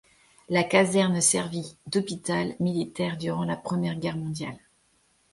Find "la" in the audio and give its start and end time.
0.49-0.63, 3.43-3.55